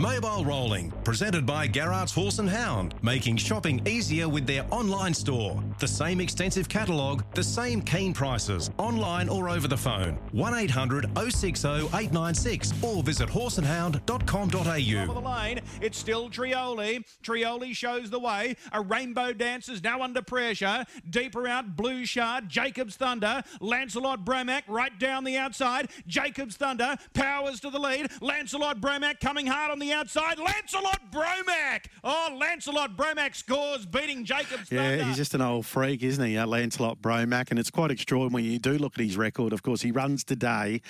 [0.00, 5.62] Mobile Rolling, presented by Garrard's Horse and Hound, making shopping easier with their online store.
[5.78, 10.18] The same extensive catalogue, the same keen prices, online or over the phone.
[10.32, 15.12] 1800 060 896 or visit horseandhound.com.au.
[15.12, 17.04] The lane, it's still Trioli.
[17.22, 18.56] Trioli shows the way.
[18.72, 20.86] A rainbow dances now under pressure.
[21.10, 25.90] Deeper out, Blue Shard, Jacob's Thunder, Lancelot Bromac right down the outside.
[26.06, 28.10] Jacob's Thunder powers to the lead.
[28.22, 30.38] Lancelot Bromac coming hard on the outside.
[30.38, 31.86] Lancelot Bromac.
[32.04, 35.04] Oh, Lancelot Bromac scores, beating Jacob's Yeah, Thunder.
[35.04, 37.50] he's just an old freak, isn't he, uh, Lancelot Bromac?
[37.50, 39.52] And it's quite extraordinary when you do look at his record.
[39.52, 40.80] Of course, he runs today.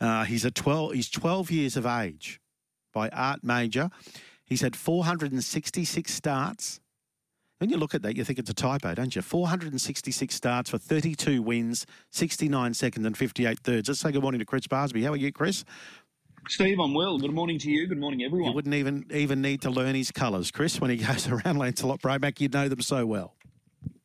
[0.00, 0.92] Uh, he's a 12.
[0.92, 2.40] He's 12 years of age
[2.92, 3.90] by Art Major.
[4.44, 6.80] He's had 466 starts.
[7.58, 9.22] When you look at that, you think it's a typo, don't you?
[9.22, 13.88] 466 starts for 32 wins, 69 seconds, and 58 thirds.
[13.88, 15.02] Let's say good morning to Chris Barsby.
[15.04, 15.64] How are you, Chris?
[16.48, 17.18] Steve, I'm well.
[17.18, 17.88] Good morning to you.
[17.88, 18.50] Good morning, everyone.
[18.50, 20.80] You wouldn't even even need to learn his colours, Chris.
[20.80, 23.34] When he goes around Lancelot Bromac, you'd know them so well.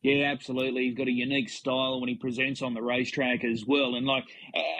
[0.01, 0.87] Yeah, absolutely.
[0.87, 3.95] He's got a unique style when he presents on the racetrack as well.
[3.95, 4.23] And like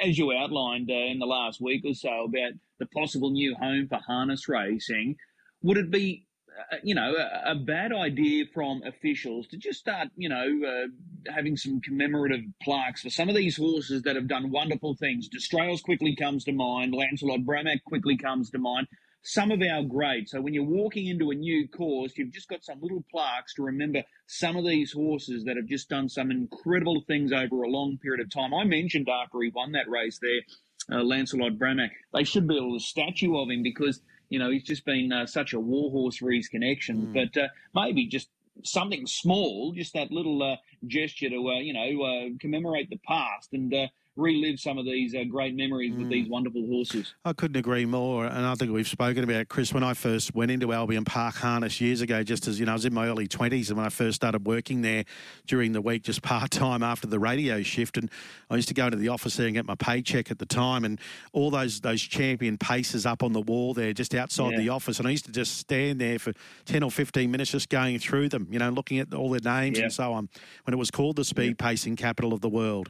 [0.04, 3.88] as you outlined uh, in the last week or so about the possible new home
[3.88, 5.16] for harness racing,
[5.62, 6.26] would it be,
[6.72, 11.32] uh, you know, a, a, bad idea from officials to just start, you know, uh,
[11.34, 15.28] having some commemorative plaques for some of these horses that have done wonderful things?
[15.28, 16.94] Destrails quickly comes to mind.
[16.94, 18.88] Lancelot Bromac quickly comes to mind
[19.24, 20.32] some of our greats.
[20.32, 23.64] So when you're walking into a new course, you've just got some little plaques to
[23.64, 27.98] remember some of these horses that have just done some incredible things over a long
[28.02, 28.54] period of time.
[28.54, 32.80] I mentioned after he won that race there, uh, Lancelot Bromac, they should build a
[32.80, 36.48] statue of him because, you know, he's just been uh, such a warhorse for his
[36.48, 37.06] connections.
[37.06, 37.14] Mm.
[37.14, 38.30] But uh, maybe just
[38.64, 40.56] something small, just that little uh,
[40.88, 43.74] gesture to, uh, you know, uh, commemorate the past and
[44.22, 46.00] relive some of these uh, great memories mm.
[46.00, 47.14] with these wonderful horses.
[47.26, 48.26] I couldn't agree more.
[48.26, 51.82] And I think we've spoken about Chris when I first went into Albion Park Harness
[51.82, 52.24] years ago.
[52.24, 54.46] Just as you know, I was in my early twenties, and when I first started
[54.46, 55.06] working there
[55.48, 58.10] during the week, just part time after the radio shift, and
[58.50, 60.86] I used to go into the office there and get my paycheck at the time,
[60.86, 61.00] and
[61.34, 64.60] all those those champion paces up on the wall there, just outside yeah.
[64.60, 66.34] the office, and I used to just stand there for
[66.66, 69.78] ten or fifteen minutes, just going through them, you know, looking at all their names
[69.78, 69.86] yeah.
[69.86, 70.30] and so on.
[70.66, 71.68] When it was called the speed yeah.
[71.68, 72.90] pacing capital of the world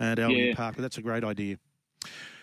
[0.00, 0.54] at Albion yeah.
[0.54, 0.76] Park.
[0.76, 1.58] But that's a great idea.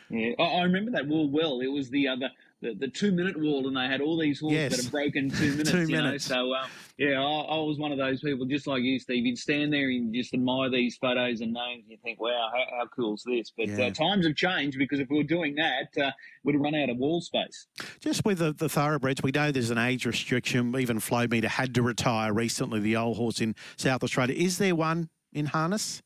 [0.10, 1.62] Yeah, I remember that wall well.
[1.62, 2.30] It was the other.
[2.62, 4.72] The, the two minute wall, and they had all these horses yes.
[4.72, 5.72] that have broken two minutes.
[5.72, 6.30] two you minutes.
[6.30, 6.36] Know?
[6.36, 9.26] So, uh, yeah, I, I, was one of those people, just like you, Steve.
[9.26, 12.78] You'd stand there and just admire these photos and names, and you think, wow, how,
[12.78, 13.52] how cool is this?
[13.58, 13.88] But yeah.
[13.88, 16.12] uh, times have changed because if we were doing that, uh,
[16.46, 17.68] we'd run out of wall space.
[18.00, 20.74] Just with the, the thoroughbreds, we know there's an age restriction.
[20.78, 24.38] Even Flow Meter had to retire recently, the old horse in South Australia.
[24.38, 26.02] Is there one in harness?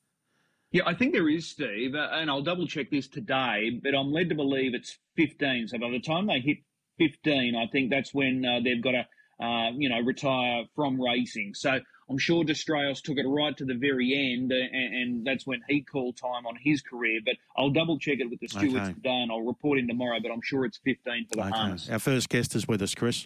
[0.78, 4.12] Yeah, I think there is, Steve, uh, and I'll double check this today, but I'm
[4.12, 5.70] led to believe it's 15.
[5.70, 6.60] So by the time they hit
[7.00, 11.56] 15, I think that's when uh, they've got to, uh, you know, retire from racing.
[11.56, 11.80] So
[12.12, 15.62] I'm sure Destrails took it right to the very end, uh, and, and, that's when
[15.68, 17.22] he called time on his career.
[17.26, 18.94] But I'll double check it with the stewards okay.
[18.94, 20.20] today, and I'll report in tomorrow.
[20.22, 21.58] But I'm sure it's 15 for the okay.
[21.58, 21.90] harness.
[21.90, 23.26] Our first guest is with us, Chris.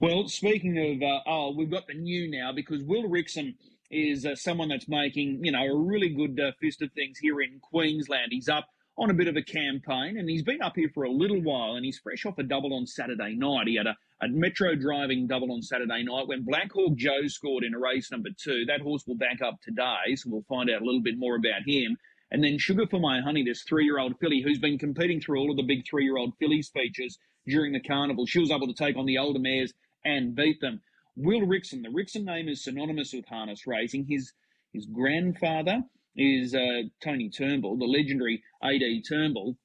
[0.00, 3.54] Well, speaking of, uh, oh, we've got the new now because Will Rixon–
[3.90, 7.40] is uh, someone that's making, you know, a really good uh, fist of things here
[7.40, 8.28] in Queensland.
[8.30, 8.66] He's up
[8.98, 11.74] on a bit of a campaign and he's been up here for a little while
[11.74, 13.66] and he's fresh off a double on Saturday night.
[13.66, 17.64] He had a, a metro driving double on Saturday night when Black Hawk Joe scored
[17.64, 18.64] in a race number two.
[18.66, 21.62] That horse will back up today, so we'll find out a little bit more about
[21.66, 21.98] him.
[22.30, 25.40] And then Sugar for My Honey, this three year old filly who's been competing through
[25.40, 28.26] all of the big three year old fillies features during the carnival.
[28.26, 29.72] She was able to take on the older mares
[30.04, 30.80] and beat them.
[31.16, 31.82] Will Rixon.
[31.82, 34.06] The Rixon name is synonymous with harness racing.
[34.08, 34.32] His
[34.72, 35.82] his grandfather
[36.14, 39.56] is uh, Tony Turnbull, the legendary AD Turnbull,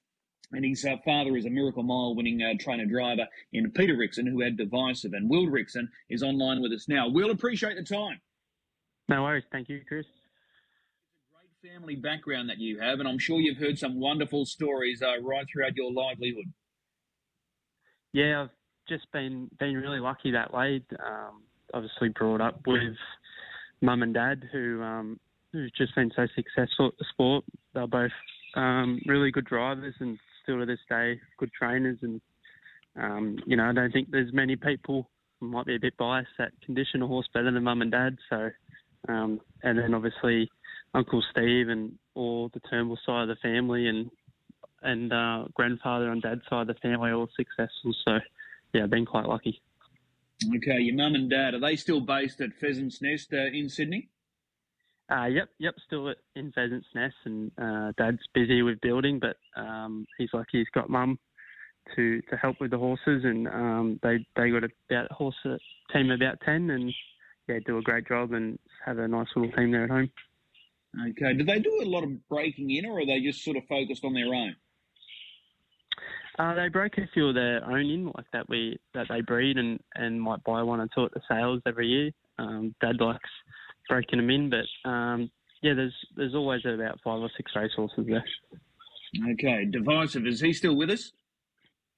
[0.52, 4.30] and his uh, father is a Miracle Mile winning uh, trainer driver in Peter Rixon,
[4.30, 5.14] who had Divisive.
[5.14, 7.10] And Will Rixon is online with us now.
[7.10, 8.22] Will, appreciate the time.
[9.10, 9.44] No worries.
[9.52, 10.06] Thank you, Chris.
[10.06, 10.16] It's
[11.30, 15.02] a great family background that you have, and I'm sure you've heard some wonderful stories
[15.02, 16.46] uh, right throughout your livelihood.
[18.14, 18.50] Yeah, I've
[18.88, 20.82] just been been really lucky that way.
[21.00, 21.44] Um,
[21.74, 22.96] obviously brought up with
[23.82, 25.20] mum and dad who um,
[25.52, 27.46] who've just been so successful at the sport.
[27.74, 28.12] They're both
[28.56, 31.98] um, really good drivers and still to this day good trainers.
[32.02, 32.22] And
[32.96, 36.52] um, you know, I don't think there's many people might be a bit biased that
[36.64, 38.18] condition a horse better than mum and dad.
[38.30, 38.50] So,
[39.10, 40.50] um, and then obviously
[40.94, 44.10] Uncle Steve and all the Turnbull side of the family and
[44.84, 47.94] and uh, grandfather on dad's side of the family all successful.
[48.06, 48.20] So
[48.74, 49.62] yeah, been quite lucky.
[50.56, 54.10] Okay, your mum and dad are they still based at Pheasant's Nest uh, in Sydney?
[55.12, 59.36] Uh, yep, yep, still at, in Pheasant's Nest, and uh, Dad's busy with building, but
[59.62, 61.20] um, he's lucky he's got Mum
[61.96, 65.36] to, to help with the horses, and um, they they got about a horse
[65.92, 66.94] team of about ten, and
[67.48, 70.10] yeah, do a great job and have a nice little team there at home.
[71.10, 71.34] Okay.
[71.34, 74.04] Do they do a lot of breaking in, or are they just sort of focused
[74.04, 74.56] on their own?
[76.40, 79.58] Uh, they break a few of their own in, like that we that they breed,
[79.58, 82.12] and, and might buy one and at the sales every year.
[82.38, 83.30] Um, Dad likes
[83.90, 85.30] breaking them in, but um,
[85.62, 88.24] yeah, there's there's always about five or six racehorses there.
[89.34, 90.26] Okay, divisive.
[90.26, 91.12] Is he still with us?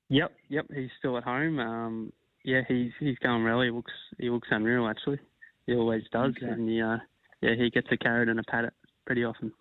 [0.09, 0.65] Yep, yep.
[0.73, 1.59] He's still at home.
[1.59, 2.13] Um,
[2.43, 3.67] yeah, he's he's going really.
[3.67, 5.19] He looks he looks unreal actually.
[5.67, 6.51] He always does, okay.
[6.51, 6.97] and he, uh,
[7.41, 8.73] yeah, he gets a carrot and a paddock
[9.05, 9.53] pretty often.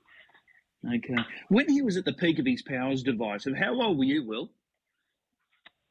[0.85, 1.15] Okay.
[1.49, 3.57] When he was at the peak of his powers, divisive.
[3.57, 4.51] How old were you, Will?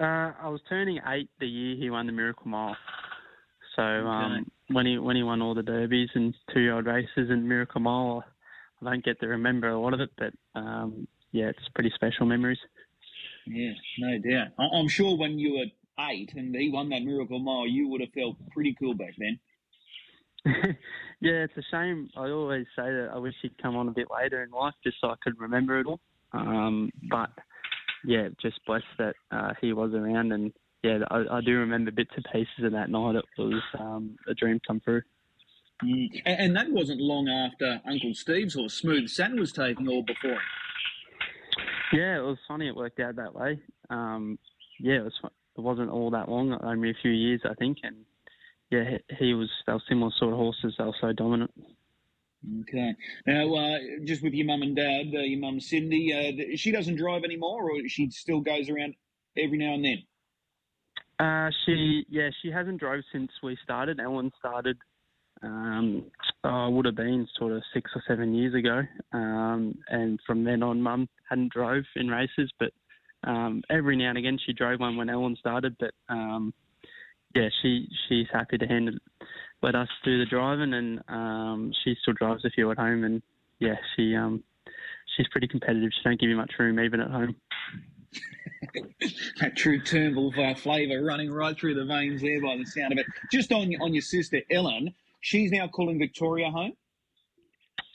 [0.01, 2.75] Uh, I was turning eight the year he won the Miracle Mile.
[3.75, 4.07] So okay.
[4.07, 7.47] um, when he when he won all the derbies and two year old races and
[7.47, 8.23] Miracle Mile,
[8.81, 12.25] I don't get to remember a lot of it, but um, yeah, it's pretty special
[12.25, 12.57] memories.
[13.45, 14.47] Yeah, no doubt.
[14.73, 18.11] I'm sure when you were eight and he won that Miracle Mile, you would have
[18.13, 19.39] felt pretty cool back then.
[21.21, 22.09] yeah, it's a shame.
[22.17, 24.97] I always say that I wish he'd come on a bit later in life just
[24.99, 25.99] so I could remember it all.
[26.33, 27.29] Um, but
[28.05, 30.51] yeah, just blessed that uh, he was around, and
[30.83, 33.15] yeah, I, I, do remember bits and pieces of that night.
[33.15, 35.01] It was um, a dream come true.
[35.83, 36.09] Mm.
[36.25, 40.31] And, and, that wasn't long after Uncle Steve's horse Smooth Satin was taking all before
[40.31, 40.39] him.
[41.93, 42.67] Yeah, it was funny.
[42.67, 43.59] It worked out that way.
[43.89, 44.39] Um,
[44.79, 45.19] yeah, it was.
[45.57, 47.97] It wasn't all that long, only a few years, I think, and
[48.69, 49.49] yeah, he was.
[49.67, 50.75] They were similar sort of horses.
[50.77, 51.51] They were so dominant.
[52.61, 52.95] Okay.
[53.27, 56.95] Now, uh, just with your mum and dad, uh, your mum Cindy, uh, she doesn't
[56.95, 58.95] drive anymore, or she still goes around
[59.37, 60.03] every now and then.
[61.19, 63.99] Uh, she, yeah, she hasn't drove since we started.
[63.99, 64.77] Ellen started,
[65.43, 66.05] um,
[66.43, 68.81] oh, would have been sort of six or seven years ago,
[69.13, 72.71] um, and from then on, mum hadn't drove in races, but
[73.23, 76.55] um, every now and again she drove one when Ellen started, but um,
[77.35, 78.99] yeah, she she's happy to hand
[79.61, 83.21] let us do the driving, and um, she still drives a few at home, and
[83.59, 84.43] yeah, she um,
[85.15, 85.91] she's pretty competitive.
[85.93, 87.35] She don't give you much room even at home.
[89.39, 93.05] that true Turnbull flavour running right through the veins there by the sound of it.
[93.31, 96.73] Just on on your sister Ellen, she's now calling Victoria home.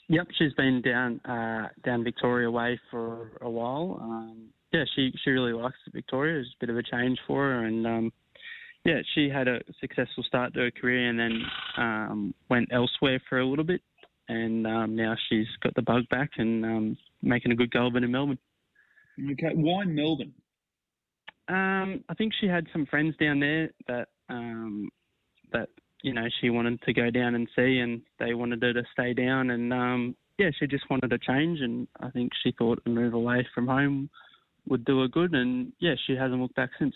[0.09, 3.99] Yep, she's been down uh, down Victoria way for a while.
[4.01, 6.39] Um, yeah, she she really likes Victoria.
[6.39, 8.13] It's a bit of a change for her, and um,
[8.87, 11.41] yeah, she had a successful start to her career and then
[11.77, 13.81] um, went elsewhere for a little bit,
[14.29, 17.97] and um, now she's got the bug back and um, making a good go of
[17.97, 18.39] it in Melbourne.
[19.31, 20.33] Okay, why Melbourne?
[21.49, 24.89] Um, I think she had some friends down there that um,
[25.51, 25.67] that
[26.01, 29.13] you know she wanted to go down and see, and they wanted her to stay
[29.13, 32.89] down, and um, yeah, she just wanted a change, and I think she thought a
[32.89, 34.09] move away from home
[34.69, 36.95] would do her good, and yeah, she hasn't looked back since.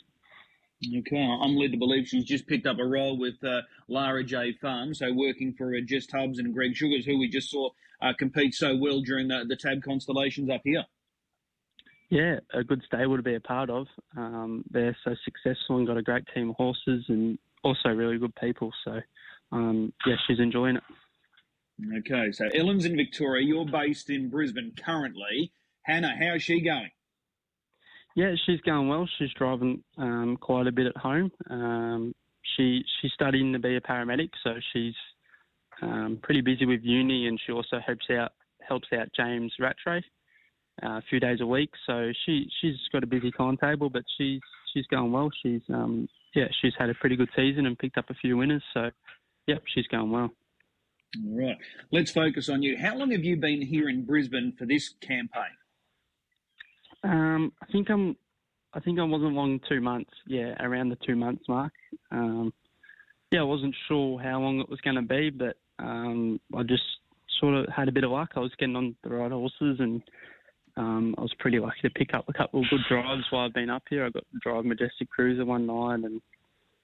[0.84, 4.54] Okay, I'm led to believe she's just picked up a role with uh, Lara J
[4.54, 7.70] Farm, so working for uh, Jess Tubbs and Greg Sugars, who we just saw
[8.02, 10.84] uh, compete so well during the, the Tab Constellations up here.
[12.10, 13.88] Yeah, a good stable to be a part of.
[14.18, 18.36] Um, they're so successful and got a great team of horses and also really good
[18.36, 18.72] people.
[18.84, 19.00] So,
[19.52, 20.84] um, yeah, she's enjoying it.
[22.00, 23.46] Okay, so Ellen's in Victoria.
[23.46, 25.52] You're based in Brisbane currently.
[25.84, 26.92] Hannah, how's she going?
[28.16, 29.08] Yeah, she's going well.
[29.18, 31.32] She's driving um, quite a bit at home.
[31.50, 32.14] Um,
[32.56, 34.96] she she's studying to be a paramedic, so she's
[35.82, 38.34] um, pretty busy with uni, and she also helps out
[38.68, 40.04] helps out James Rattray
[40.84, 41.72] uh, a few days a week.
[41.86, 44.42] So she she's got a busy timetable, but she's
[44.74, 45.30] she's going well.
[45.42, 48.64] She's um, yeah, she's had a pretty good season and picked up a few winners.
[48.74, 48.90] So
[49.48, 50.32] yep, she's going well.
[51.26, 51.58] All right,
[51.92, 52.78] let's focus on you.
[52.78, 55.56] How long have you been here in Brisbane for this campaign?
[57.04, 58.16] Um, I think I'm.
[58.74, 60.12] I think I wasn't long two months.
[60.26, 61.74] Yeah, around the two months mark.
[62.10, 62.54] Um,
[63.32, 66.84] yeah, I wasn't sure how long it was going to be, but um, I just
[67.40, 68.32] sort of had a bit of luck.
[68.36, 70.02] I was getting on the right horses, and
[70.78, 73.54] um, I was pretty lucky to pick up a couple of good drives while I've
[73.54, 74.06] been up here.
[74.06, 76.22] I got to drive Majestic Cruiser one night, and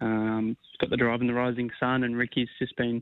[0.02, 2.04] um, got the drive in the Rising Sun.
[2.04, 3.02] And Ricky's just been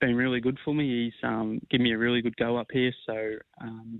[0.00, 1.04] been really good for me.
[1.04, 3.98] He's um, given me a really good go up here, so um,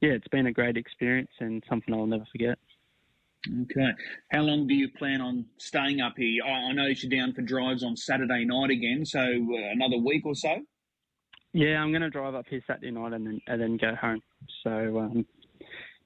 [0.00, 2.58] yeah, it's been a great experience and something I'll never forget.
[3.62, 3.90] Okay.
[4.32, 6.42] How long do you plan on staying up here?
[6.44, 10.34] I know you're down for drives on Saturday night again, so uh, another week or
[10.34, 10.56] so?
[11.52, 14.20] Yeah, I'm going to drive up here Saturday night and then, and then go home.
[14.64, 15.26] So, um,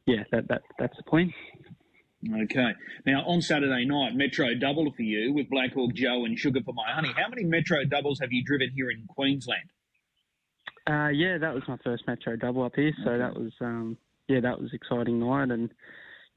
[0.07, 1.33] yeah, that, that that's the plan.
[2.45, 2.71] Okay.
[3.05, 6.73] Now, on Saturday night, Metro double for you with Black Hawk Joe and Sugar for
[6.73, 7.13] My Honey.
[7.17, 9.71] How many Metro doubles have you driven here in Queensland?
[10.89, 13.19] Uh, yeah, that was my first Metro double up here, so okay.
[13.19, 13.97] that was um,
[14.29, 15.71] yeah, that was exciting night, and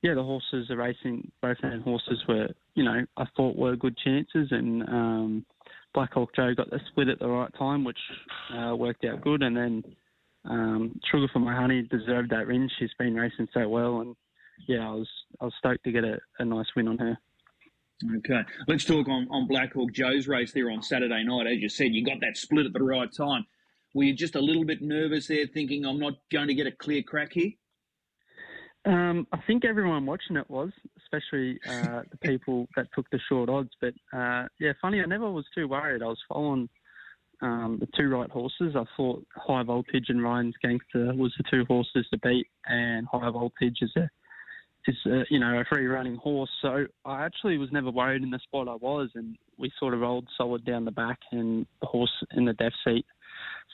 [0.02, 1.32] yeah, the horses are racing.
[1.42, 5.46] Both hand horses were, you know, I thought were good chances, and um,
[5.96, 7.98] Black Hawk Joe got the split at the right time, which
[8.54, 9.42] uh, worked out good.
[9.42, 9.84] And then
[10.44, 12.70] um, Sugar for My Honey deserved that win.
[12.78, 14.16] She's been racing so well, and
[14.68, 15.10] yeah, I was
[15.42, 17.18] I was stoked to get a, a nice win on her.
[18.18, 21.48] Okay, let's talk on, on Black Hawk Joe's race there on Saturday night.
[21.48, 23.46] As you said, you got that split at the right time.
[23.96, 26.72] Were you just a little bit nervous there, thinking I'm not going to get a
[26.72, 27.52] clear crack here?
[28.84, 33.50] Um, I think everyone watching it was, especially uh, the people that took the short
[33.50, 33.72] odds.
[33.80, 36.04] But uh, yeah, funny, I never was too worried.
[36.04, 36.68] I was following
[37.42, 38.76] um, the two right horses.
[38.76, 43.30] I thought High Voltage and Ryan's Gangster was the two horses to beat, and High
[43.30, 44.10] Voltage is a
[44.88, 46.52] is a, you know a free running horse.
[46.62, 50.02] So I actually was never worried in the spot I was, and we sort of
[50.02, 53.06] rolled solid down the back, and the horse in the death seat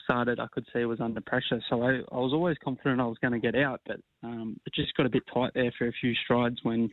[0.04, 1.62] started, I could see was under pressure.
[1.68, 4.74] So I, I was always confident I was going to get out, but um, it
[4.74, 6.90] just got a bit tight there for a few strides when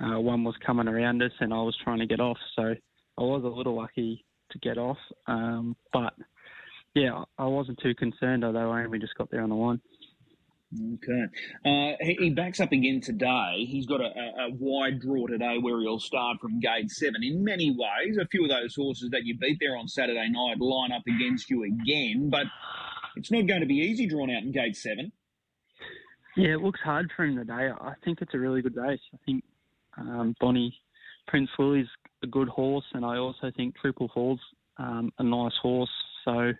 [0.00, 2.38] uh, one was coming around us and I was trying to get off.
[2.56, 6.14] So I was a little lucky to get off, um, but
[6.94, 9.80] yeah, I wasn't too concerned, although I only just got there on the line.
[10.72, 11.24] Okay.
[11.64, 13.64] Uh, he, backs up again today.
[13.66, 17.24] He's got a, a, a, wide draw today where he'll start from gate seven.
[17.24, 20.60] In many ways, a few of those horses that you beat there on Saturday night
[20.60, 22.46] line up against you again, but
[23.16, 25.10] it's not going to be easy drawn out in gate seven.
[26.36, 27.70] Yeah, it looks hard for him today.
[27.80, 29.00] I think it's a really good race.
[29.12, 29.42] I think
[29.98, 30.78] um, Bonnie
[31.26, 31.88] Prince Willie's
[32.22, 34.40] a good horse, and I also think Triple Falls
[34.78, 35.90] um, a nice horse.
[36.24, 36.52] So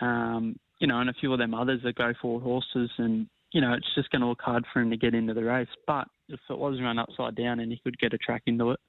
[0.00, 3.60] um, you know, and a few of them others that go forward horses, and you
[3.60, 5.68] know, it's just going to look hard for him to get into the race.
[5.86, 8.80] But if it was run upside down and he could get a track into it,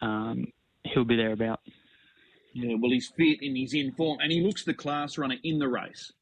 [0.00, 0.46] um,
[0.84, 1.60] he'll be there about.
[2.52, 5.58] Yeah, well, he's fit and he's in form, and he looks the class runner in
[5.58, 6.12] the race.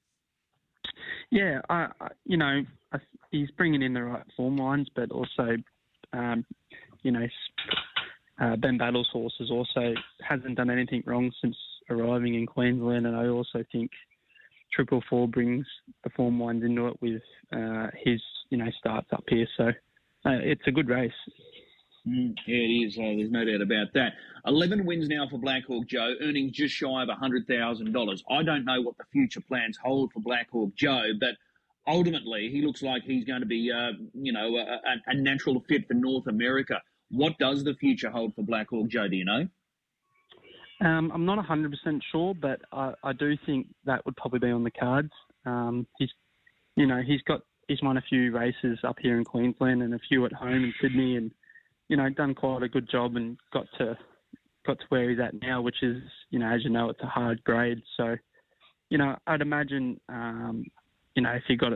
[1.31, 2.99] Yeah, I, I you know, I,
[3.31, 5.57] he's bringing in the right form lines, but also,
[6.15, 6.45] um,
[7.03, 7.27] you know,
[8.41, 9.93] uh, Ben Battle's horse has also
[10.27, 11.57] hasn't done anything wrong since
[11.91, 13.91] arriving in Queensland, and I also think
[14.73, 15.67] Triple Four brings
[16.05, 17.23] the form lines into it with
[17.55, 19.47] uh, his you know starts up here.
[19.57, 21.13] So uh, it's a good race.
[22.07, 22.99] Mm, yeah, it is.
[22.99, 24.15] Uh, there's no doubt about that.
[24.47, 28.23] 11 wins now for Black Hawk Joe, earning just shy of $100,000.
[28.29, 31.37] I don't know what the future plans hold for Black Hawk Joe, but
[31.87, 35.87] ultimately he looks like he's going to be, uh, you know, a, a, natural fit
[35.87, 36.81] for North America.
[37.11, 39.07] What does the future hold for Black Hawk Joe?
[39.07, 39.47] Do you know?
[40.85, 44.65] Um, I'm not 100% sure, but I, I, do think that would probably be on
[44.65, 45.13] the cards.
[45.47, 46.11] Um, he's,
[46.77, 49.99] you know, he's got he's won a few races up here in Queensland and a
[50.09, 51.31] few at home in Sydney, and
[51.89, 53.97] you know, done quite a good job and got to
[54.67, 57.07] got to where he's at now, which is, you know, as you know, it's a
[57.07, 57.83] hard grade.
[57.97, 58.17] So,
[58.91, 60.65] you know, I'd imagine, um,
[61.15, 61.73] you know, if he got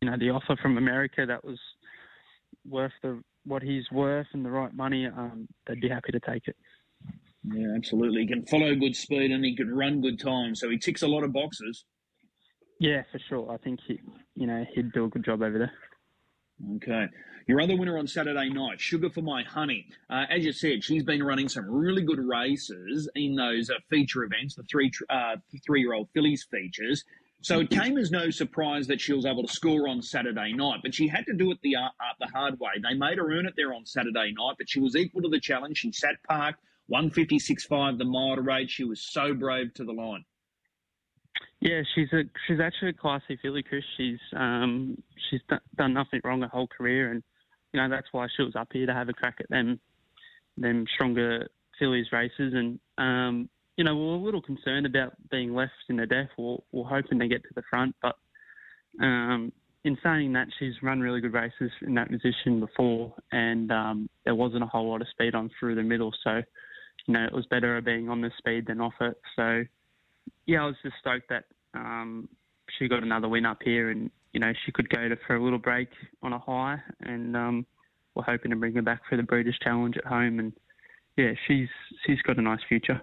[0.00, 1.58] you know, the offer from America that was
[2.68, 6.48] worth the what he's worth and the right money, um, they'd be happy to take
[6.48, 6.56] it.
[7.52, 8.22] Yeah, absolutely.
[8.22, 10.54] He can follow good speed and he can run good time.
[10.54, 11.84] So he ticks a lot of boxes.
[12.80, 13.50] Yeah, for sure.
[13.52, 14.00] I think he,
[14.34, 15.72] you know, he'd do a good job over there.
[16.76, 17.06] Okay.
[17.46, 19.86] Your other winner on Saturday night, Sugar for My Honey.
[20.10, 24.24] Uh, as you said, she's been running some really good races in those uh, feature
[24.24, 27.04] events, the three uh, three year old fillies features.
[27.42, 30.80] So it came as no surprise that she was able to score on Saturday night,
[30.82, 31.88] but she had to do it the uh,
[32.18, 32.72] the hard way.
[32.82, 35.38] They made her earn it there on Saturday night, but she was equal to the
[35.38, 35.78] challenge.
[35.78, 36.58] She sat parked,
[36.92, 38.70] 156.5 the mile to rate.
[38.70, 40.24] She was so brave to the line.
[41.60, 43.82] Yeah, she's a she's actually a classy filly, Chris.
[43.96, 44.96] She's um
[45.30, 45.40] she's
[45.76, 47.22] done nothing wrong her whole career, and
[47.72, 49.80] you know that's why she was up here to have a crack at them
[50.56, 52.54] them stronger fillies races.
[52.54, 56.28] And um you know we're a little concerned about being left in the death.
[56.38, 58.16] We're, we're hoping to get to the front, but
[59.02, 59.52] um
[59.86, 64.34] in saying that, she's run really good races in that position before, and um, there
[64.34, 66.12] wasn't a whole lot of speed on through the middle.
[66.24, 66.42] So
[67.06, 69.20] you know, it was better being on the speed than off it.
[69.36, 69.64] So,
[70.46, 71.44] yeah, I was just stoked that
[71.74, 72.28] um,
[72.78, 75.42] she got another win up here, and you know, she could go to for a
[75.42, 75.88] little break
[76.22, 77.66] on a high, and um,
[78.14, 80.38] we're hoping to bring her back for the Breeders' Challenge at home.
[80.38, 80.52] And
[81.16, 81.68] yeah, she's
[82.04, 83.00] she's got a nice future.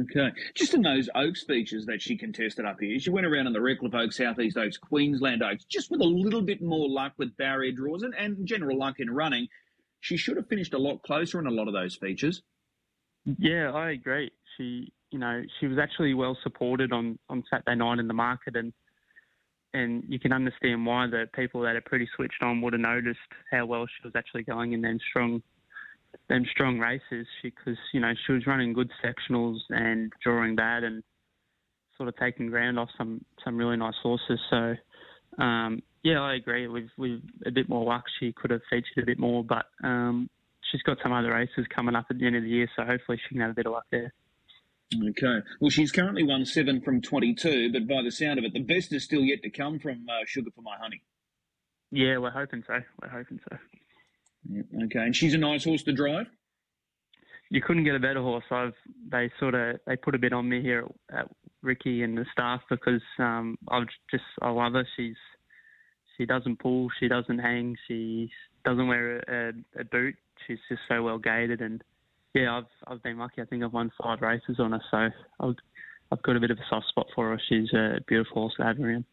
[0.00, 0.30] Okay.
[0.54, 3.60] Just in those Oaks features that she contested up here, she went around in the
[3.60, 7.72] Redcliffe Oaks, Southeast Oaks, Queensland Oaks, just with a little bit more luck with barrier
[7.72, 9.48] draws and, and general luck in running.
[9.98, 12.42] She should have finished a lot closer in a lot of those features.
[13.24, 14.30] Yeah, I agree.
[14.56, 18.56] She, you know, she was actually well supported on, on Saturday night in the market,
[18.56, 18.72] and
[19.74, 23.18] and you can understand why the people that are pretty switched on would have noticed
[23.50, 25.42] how well she was actually going in them strong,
[26.28, 27.26] them strong races.
[27.42, 31.02] Because you know she was running good sectionals and drawing bad, and
[31.96, 34.40] sort of taking ground off some some really nice horses.
[34.50, 34.74] So,
[35.38, 36.66] um, yeah, I agree.
[36.66, 40.28] With with a bit more luck, she could have featured a bit more, but um,
[40.72, 43.20] she's got some other races coming up at the end of the year, so hopefully
[43.22, 44.12] she can have a bit of luck there.
[45.10, 45.38] Okay.
[45.60, 48.92] Well, she's currently won seven from 22, but by the sound of it, the best
[48.92, 51.02] is still yet to come from uh, Sugar for My Honey.
[51.90, 52.80] Yeah, we're hoping so.
[53.00, 53.56] We're hoping so.
[54.50, 55.00] Yeah, okay.
[55.00, 56.26] And she's a nice horse to drive?
[57.50, 58.44] You couldn't get a better horse.
[58.50, 58.74] I've
[59.10, 61.28] they sort of they put a bit on me here at,
[61.62, 64.86] Ricky and the staff because um, I've just I love her.
[64.96, 65.16] She's
[66.16, 68.30] she doesn't pull, she doesn't hang, she
[68.64, 70.14] doesn't wear a, a, a boot.
[70.46, 71.82] She's just so well gated and
[72.34, 73.42] yeah, I've I've been lucky.
[73.42, 75.56] I think I've won five races on her, so I've
[76.10, 77.40] I've got a bit of a soft spot for her.
[77.48, 79.04] She's a beautiful horse to have around.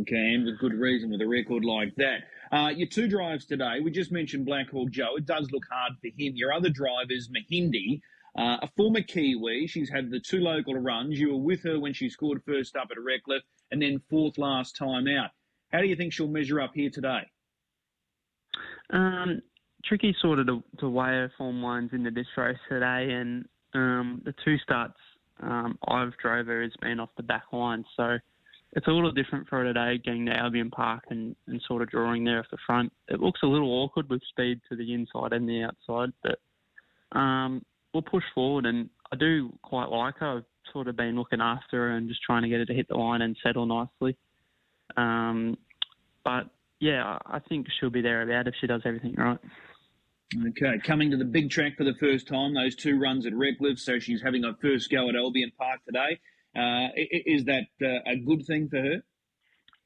[0.00, 2.20] Okay, and with good reason with a record like that.
[2.52, 5.16] Uh, your two drives today, we just mentioned Blackhawk Joe.
[5.16, 6.34] It does look hard for him.
[6.34, 8.00] Your other drive is Mahindi,
[8.38, 9.66] uh, a former Kiwi.
[9.66, 11.18] She's had the two local runs.
[11.18, 14.76] You were with her when she scored first up at Redcliffe and then fourth last
[14.76, 15.30] time out.
[15.72, 17.22] How do you think she'll measure up here today?
[18.90, 19.40] Um,
[19.84, 24.22] tricky sort of to, to weigh her form lines into this race today, and um,
[24.24, 24.98] the two starts
[25.42, 28.18] um, I've drove her has been off the back line, so
[28.72, 31.90] it's a little different for her today, getting to Albion Park and, and sort of
[31.90, 32.92] drawing there off the front.
[33.08, 37.64] It looks a little awkward with speed to the inside and the outside, but um,
[37.92, 40.38] we'll push forward, and I do quite like her.
[40.38, 42.88] I've sort of been looking after her and just trying to get her to hit
[42.88, 44.16] the line and settle nicely.
[44.96, 45.56] Um,
[46.24, 49.38] but yeah, I think she'll be there about if she does everything right.
[50.38, 53.80] Okay, coming to the big track for the first time, those two runs at Redcliffe,
[53.80, 56.20] so she's having a first go at Albion Park today.
[56.54, 59.02] Uh, is that uh, a good thing for her?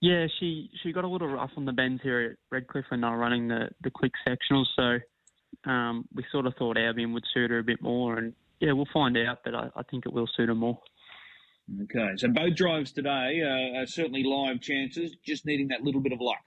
[0.03, 3.09] Yeah, she she got a little rough on the bends here at Redcliffe when they
[3.09, 7.51] were running the, the quick sectionals, so um, we sort of thought Albion would suit
[7.51, 10.29] her a bit more, and yeah, we'll find out, but I, I think it will
[10.37, 10.79] suit her more.
[11.85, 16.13] Okay, so both drives today uh, are certainly live chances, just needing that little bit
[16.13, 16.43] of luck.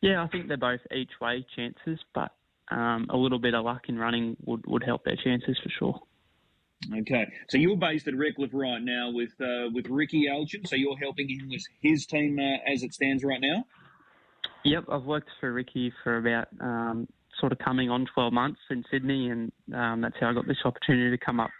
[0.00, 2.32] Yeah, I think they're both each way chances, but
[2.70, 6.00] um, a little bit of luck in running would, would help their chances for sure.
[7.00, 10.66] Okay, so you're based at Redcliffe right now with uh, with Ricky Elgin.
[10.66, 13.64] So you're helping him with his team uh, as it stands right now.
[14.64, 17.06] Yep, I've worked for Ricky for about um,
[17.40, 20.58] sort of coming on 12 months in Sydney, and um, that's how I got this
[20.64, 21.50] opportunity to come up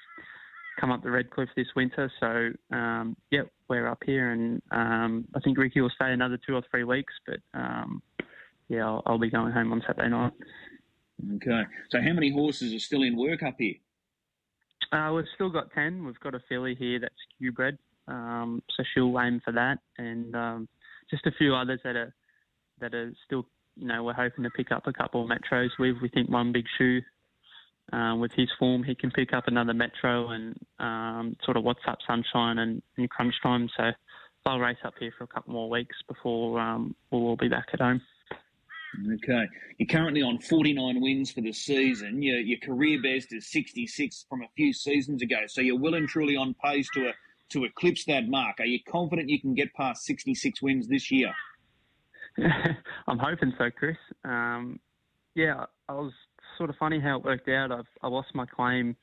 [0.81, 2.11] come up the Redcliffe this winter.
[2.21, 6.55] So um, yep, we're up here, and um, I think Ricky will stay another two
[6.55, 8.03] or three weeks, but um,
[8.69, 10.33] yeah, I'll, I'll be going home on Saturday night.
[11.37, 11.63] Okay.
[11.91, 13.75] So how many horses are still in work up here?
[14.93, 16.05] Uh, we've still got 10.
[16.05, 19.79] We've got a filly here that's Q-bred, um, so she'll aim for that.
[19.99, 20.69] And um,
[21.11, 22.15] just a few others that are
[22.81, 23.47] that are still,
[23.77, 25.97] you know, we're hoping to pick up a couple of metros with.
[26.03, 27.01] We think one big shoe,
[27.93, 31.81] uh, with his form, he can pick up another metro and um, sort of what's
[31.87, 33.69] up sunshine and, and crunch time.
[33.77, 33.91] So
[34.45, 37.67] they'll race up here for a couple more weeks before um, we'll all be back
[37.73, 38.01] at home.
[39.15, 39.45] Okay.
[39.79, 42.23] You're currently on 49 wins for the season.
[42.23, 45.41] Your, your career best is 66 from a few seasons ago.
[45.47, 47.13] So you're well and truly on pace to,
[47.51, 48.61] to eclipse that mark.
[48.61, 51.33] Are you confident you can get past 66 wins this year?
[53.09, 53.97] I'm hoping so, Chris.
[54.25, 54.81] Um,
[55.35, 56.13] yeah, I was
[56.59, 57.73] sort of funny how it worked out.
[57.73, 58.97] I've, I lost my claim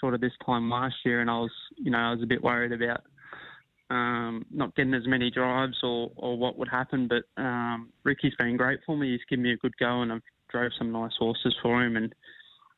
[0.00, 2.42] sort of this time last year, and I was, you know, I was a bit
[2.42, 3.00] worried about
[3.90, 7.08] um, not getting as many drives or, or what would happen.
[7.08, 9.12] But um, Ricky's been great for me.
[9.12, 11.96] He's given me a good go, and I've drove some nice horses for him.
[11.96, 12.14] And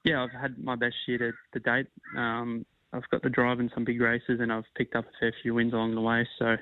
[0.05, 1.87] yeah, I've had my best year to, to date.
[2.16, 5.35] Um, I've got the drive in some big races, and I've picked up a fair
[5.42, 6.27] few wins along the way.
[6.38, 6.57] So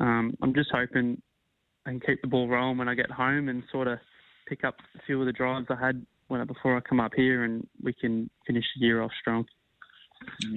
[0.00, 1.20] um, I'm just hoping
[1.86, 3.98] I can keep the ball rolling when I get home and sort of
[4.48, 7.44] pick up a few of the drives I had when before I come up here,
[7.44, 9.44] and we can finish the year off strong.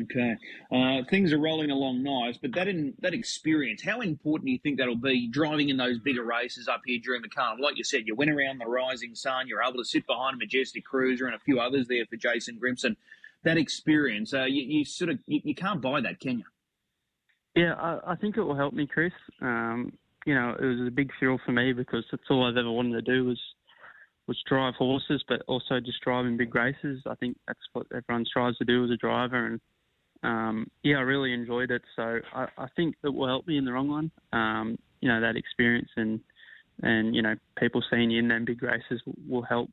[0.01, 0.35] Okay,
[0.71, 4.59] uh, things are rolling along nice, but that in, that experience, how important do you
[4.59, 7.65] think that'll be driving in those bigger races up here during the carnival?
[7.65, 10.37] Like you said, you went around the Rising Sun, you're able to sit behind a
[10.37, 12.95] Majestic Cruiser and a few others there for Jason Grimson.
[13.43, 16.45] That experience, uh, you, you, sort of you, you, can't buy that, can you?
[17.55, 19.13] Yeah, I, I think it will help me, Chris.
[19.41, 19.93] Um,
[20.25, 22.93] you know, it was a big thrill for me because that's all I've ever wanted
[22.93, 23.39] to do was
[24.27, 27.01] was drive horses, but also just drive in big races.
[27.05, 29.59] I think that's what everyone strives to do as a driver, and
[30.23, 31.83] um, yeah, I really enjoyed it.
[31.95, 34.11] So I, I, think it will help me in the wrong one.
[34.33, 36.19] Um, you know, that experience and
[36.81, 39.69] and you know people seeing you in them big races will, will help.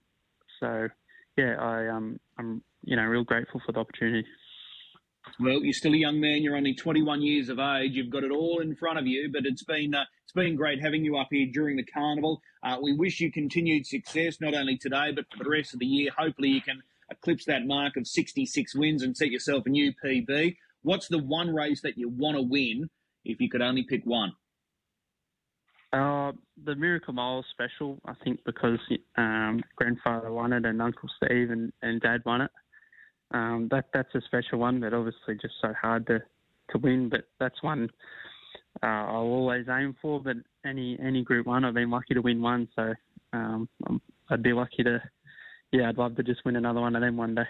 [0.60, 0.88] So
[1.36, 4.26] yeah, I um, I'm you know real grateful for the opportunity.
[5.38, 6.42] Well, you're still a young man.
[6.42, 7.92] You're only 21 years of age.
[7.92, 9.30] You've got it all in front of you.
[9.32, 12.40] But it's been uh, it's been great having you up here during the carnival.
[12.62, 15.86] Uh, we wish you continued success, not only today but for the rest of the
[15.86, 16.10] year.
[16.16, 20.56] Hopefully, you can eclipse that mark of 66 wins and set yourself a new PB.
[20.82, 22.90] What's the one race that you want to win
[23.24, 24.32] if you could only pick one?
[25.92, 26.32] Uh,
[26.64, 28.78] the Miracle Mile special, I think, because
[29.16, 32.50] um, grandfather won it and Uncle Steve and, and Dad won it.
[33.32, 36.22] Um, that that's a special one, but obviously just so hard to,
[36.70, 37.08] to win.
[37.08, 37.88] But that's one
[38.82, 40.20] uh, I'll always aim for.
[40.20, 42.94] But any any Group One, I've been lucky to win one, so
[43.32, 43.68] um,
[44.28, 45.02] I'd be lucky to.
[45.72, 47.44] Yeah, I'd love to just win another one of them one day.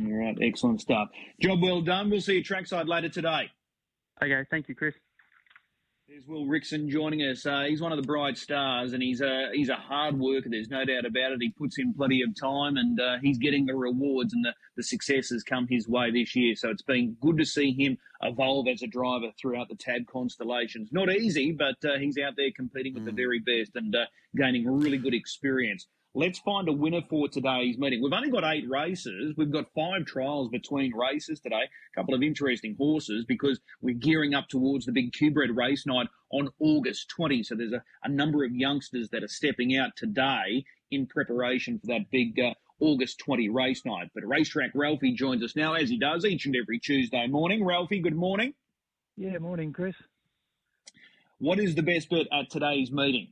[0.00, 1.08] All right, excellent stuff.
[1.40, 2.10] Job well done.
[2.10, 3.50] We'll see you trackside later today.
[4.22, 4.94] Okay, thank you, Chris.
[6.18, 7.46] There's Will Rixon joining us.
[7.46, 10.48] Uh, he's one of the bright stars, and he's a he's a hard worker.
[10.50, 11.38] There's no doubt about it.
[11.40, 14.82] He puts in plenty of time, and uh, he's getting the rewards and the, the
[14.82, 16.56] successes come his way this year.
[16.56, 20.88] So it's been good to see him evolve as a driver throughout the Tab constellations.
[20.90, 23.06] Not easy, but uh, he's out there competing with mm.
[23.06, 25.86] the very best and uh, gaining really good experience.
[26.18, 28.02] Let's find a winner for today's meeting.
[28.02, 29.34] We've only got eight races.
[29.36, 31.62] We've got five trials between races today.
[31.62, 36.08] A couple of interesting horses because we're gearing up towards the big Q-Bred race night
[36.32, 37.44] on August 20.
[37.44, 41.86] So there's a, a number of youngsters that are stepping out today in preparation for
[41.86, 44.10] that big uh, August 20 race night.
[44.12, 47.64] But Racetrack Ralphie joins us now, as he does each and every Tuesday morning.
[47.64, 48.54] Ralphie, good morning.
[49.16, 49.94] Yeah, morning, Chris.
[51.38, 53.28] What is the best bet at today's meeting?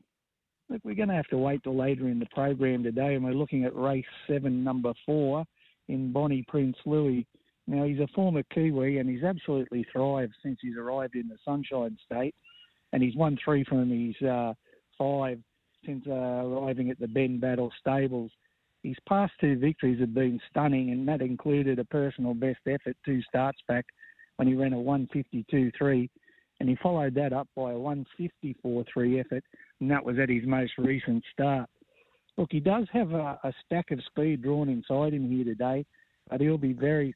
[0.68, 3.32] Look, we're going to have to wait till later in the program today, and we're
[3.32, 5.44] looking at race seven, number four,
[5.88, 7.24] in Bonnie Prince Louis.
[7.68, 11.96] Now, he's a former Kiwi, and he's absolutely thrived since he's arrived in the Sunshine
[12.04, 12.34] State,
[12.92, 14.54] and he's won three from his uh,
[14.98, 15.38] five
[15.84, 18.32] since uh, arriving at the Ben Battle Stables.
[18.82, 23.22] His past two victories have been stunning, and that included a personal best effort two
[23.22, 23.84] starts back
[24.36, 26.08] when he ran a 152.3,
[26.60, 29.44] and he followed that up by a 154.3 effort
[29.80, 31.68] and that was at his most recent start.
[32.36, 35.86] Look, he does have a, a stack of speed drawn inside him here today,
[36.28, 37.14] but he'll be very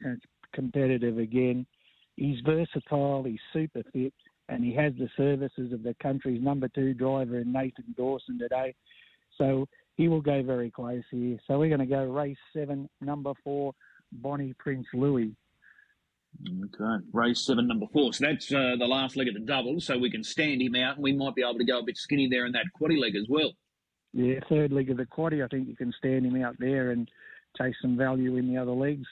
[0.54, 1.66] competitive again.
[2.16, 4.14] He's versatile, he's super fit,
[4.48, 8.74] and he has the services of the country's number two driver in Nathan Dawson today.
[9.38, 11.38] So he will go very close here.
[11.46, 13.74] So we're going to go race seven, number four,
[14.12, 15.32] Bonnie Prince Louis.
[16.42, 18.12] Okay, race seven, number four.
[18.12, 19.80] So that's uh, the last leg of the double.
[19.80, 21.96] So we can stand him out, and we might be able to go a bit
[21.96, 23.52] skinny there in that quaddy leg as well.
[24.12, 25.44] Yeah, third leg of the quaddy.
[25.44, 27.08] I think you can stand him out there and
[27.60, 29.06] take some value in the other legs.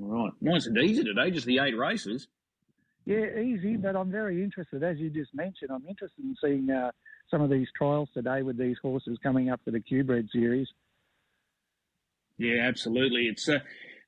[0.00, 1.30] All right, nice and easy today.
[1.30, 2.28] Just the eight races.
[3.04, 5.70] Yeah, easy, but I'm very interested, as you just mentioned.
[5.72, 6.92] I'm interested in seeing uh,
[7.30, 10.68] some of these trials today with these horses coming up for the Q-Bred series.
[12.38, 13.26] Yeah, absolutely.
[13.26, 13.58] It's uh,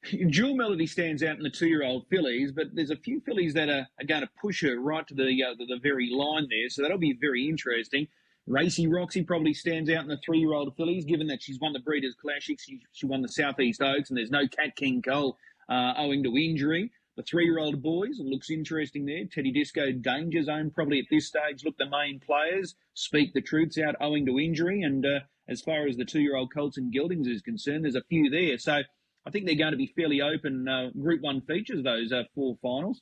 [0.04, 3.86] Jewel Melody stands out in the two-year-old fillies, but there's a few fillies that are,
[3.98, 6.82] are going to push her right to the, uh, the, the very line there, so
[6.82, 8.06] that'll be very interesting.
[8.46, 12.14] Racy Roxy probably stands out in the three-year-old fillies, given that she's won the Breeders'
[12.14, 15.38] Classic, she, she won the Southeast Oaks, and there's no Cat King Cole
[15.68, 16.90] uh, owing to injury.
[17.16, 19.24] The three-year-old boys looks interesting there.
[19.24, 22.74] Teddy Disco, Danger Zone probably at this stage look the main players.
[22.94, 26.76] Speak the truths out owing to injury, and uh, as far as the two-year-old Colts
[26.76, 28.58] and Geldings is concerned, there's a few there.
[28.58, 28.82] So
[29.26, 31.82] I think they're going to be fairly open uh, Group One features.
[31.82, 33.00] Those uh, four finals.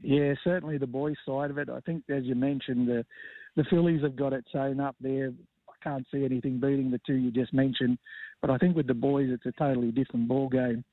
[0.00, 1.68] Yeah, certainly the boys' side of it.
[1.68, 3.04] I think, as you mentioned, the
[3.56, 5.32] the fillies have got it sewn up there.
[5.68, 7.98] I can't see anything beating the two you just mentioned,
[8.40, 10.84] but I think with the boys, it's a totally different ball game.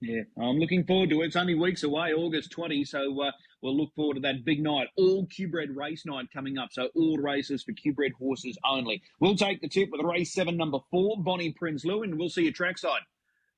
[0.00, 1.26] Yeah, I'm looking forward to it.
[1.26, 3.30] It's only weeks away, August 20, so uh,
[3.62, 4.88] we'll look forward to that big night.
[4.96, 9.02] All Q-Bred race night coming up, so all races for Q-Bred horses only.
[9.20, 12.52] We'll take the tip with race seven, number four, Bonnie Prince and we'll see you
[12.52, 13.00] trackside.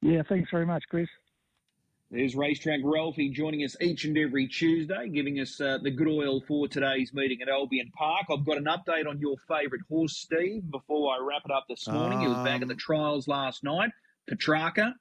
[0.03, 1.09] Yeah, thanks very much, Chris.
[2.11, 6.41] There's Racetrack Ralphie joining us each and every Tuesday, giving us uh, the good oil
[6.47, 8.27] for today's meeting at Albion Park.
[8.31, 11.89] I've got an update on your favourite horse, Steve, before I wrap it up this
[11.89, 12.19] morning.
[12.19, 13.91] Um, he was back at the um, trials last night.
[14.29, 14.95] Petrarca.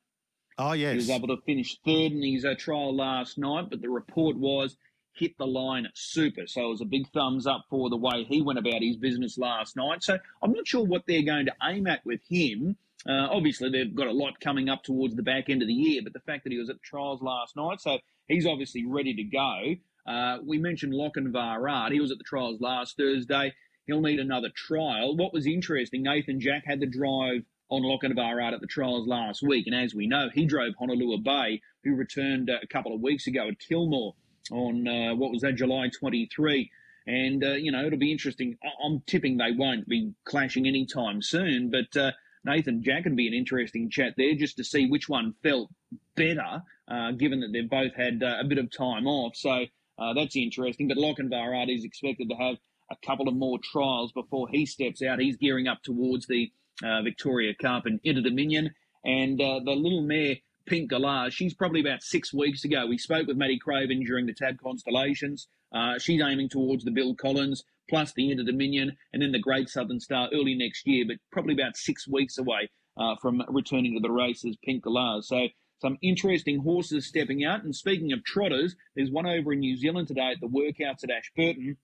[0.57, 0.91] Oh, yes.
[0.91, 4.37] He was able to finish third in his uh, trial last night, but the report
[4.37, 4.75] was
[5.13, 6.47] hit the line super.
[6.47, 9.37] So it was a big thumbs up for the way he went about his business
[9.37, 10.03] last night.
[10.03, 12.77] So I'm not sure what they're going to aim at with him.
[13.07, 16.01] Uh, obviously, they've got a lot coming up towards the back end of the year,
[16.03, 19.23] but the fact that he was at trials last night, so he's obviously ready to
[19.23, 20.11] go.
[20.11, 21.91] Uh, we mentioned Lochinvar Art.
[21.91, 23.53] He was at the trials last Thursday.
[23.85, 25.15] He'll need another trial.
[25.15, 29.43] What was interesting, Nathan Jack had the drive on Lochinvar Art at the trials last
[29.43, 33.01] week, and as we know, he drove Honolulu Bay, who returned uh, a couple of
[33.01, 34.15] weeks ago at Kilmore
[34.51, 36.69] on uh, what was that, July 23.
[37.07, 38.57] And, uh, you know, it'll be interesting.
[38.83, 42.11] I'm tipping they won't be clashing anytime soon, but uh,
[42.45, 45.69] Nathan Jack would be an interesting chat there just to see which one felt
[46.15, 49.35] better, uh, given that they've both had uh, a bit of time off.
[49.35, 49.65] So
[49.97, 50.87] uh, that's interesting.
[50.87, 52.57] But Lochinvar is expected to have
[52.91, 55.19] a couple of more trials before he steps out.
[55.19, 56.51] He's gearing up towards the
[56.83, 58.75] uh, Victoria Cup and Inter Dominion.
[59.03, 62.85] And uh, the little mare, Pink Galage, she's probably about six weeks ago.
[62.85, 65.47] We spoke with Maddie Craven during the Tab Constellations.
[65.71, 67.63] Uh, she's aiming towards the Bill Collins.
[67.89, 71.53] Plus the Inter Dominion, and then the Great Southern Star early next year, but probably
[71.53, 75.27] about six weeks away uh, from returning to the races, Pink Galahs.
[75.27, 75.47] So
[75.81, 77.63] some interesting horses stepping out.
[77.63, 81.11] And speaking of trotters, there's one over in New Zealand today at the workouts at
[81.11, 81.77] Ashburton.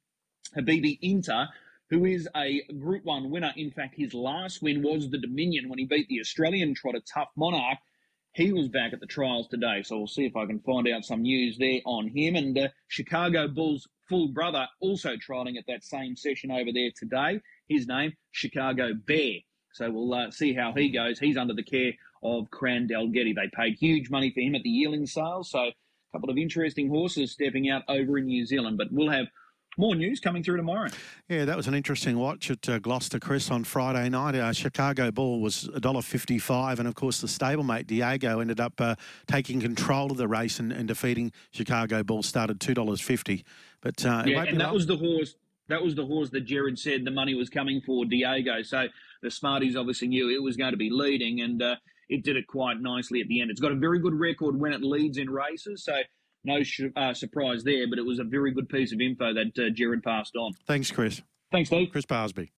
[0.57, 1.49] Habibi Inta,
[1.89, 3.53] who is a Group 1 winner.
[3.55, 7.29] In fact, his last win was the Dominion when he beat the Australian trotter Tough
[7.35, 7.77] Monarch.
[8.33, 11.03] He was back at the trials today, so we'll see if I can find out
[11.03, 12.35] some news there on him.
[12.35, 17.41] And uh, Chicago Bulls' full brother also trialing at that same session over there today.
[17.67, 19.39] His name, Chicago Bear.
[19.73, 21.19] So we'll uh, see how he goes.
[21.19, 21.91] He's under the care
[22.23, 23.35] of Cran Dalgety.
[23.35, 25.73] They paid huge money for him at the yearling sale, so a
[26.13, 28.77] couple of interesting horses stepping out over in New Zealand.
[28.77, 29.27] But we'll have
[29.77, 30.89] more news coming through tomorrow.
[31.29, 34.35] Yeah, that was an interesting watch at uh, Gloucester, Chris, on Friday night.
[34.35, 38.95] Uh, Chicago Bull was $1.55, and of course, the stablemate Diego ended up uh,
[39.27, 43.43] taking control of the race and, and, defeating Chicago Bull, started $2.50.
[43.81, 44.73] But uh, yeah, and that long.
[44.73, 45.35] was the horse.
[45.69, 48.61] That was the horse that Jared said the money was coming for Diego.
[48.61, 48.87] So
[49.21, 51.75] the Smarties obviously knew it was going to be leading, and uh,
[52.09, 53.49] it did it quite nicely at the end.
[53.49, 55.85] It's got a very good record when it leads in races.
[55.85, 55.93] So
[56.43, 59.57] no sh- uh, surprise there, but it was a very good piece of info that
[59.57, 60.53] uh, Jared passed on.
[60.67, 61.21] Thanks, Chris.
[61.51, 61.89] Thanks, Dave.
[61.91, 62.49] Chris Barsby.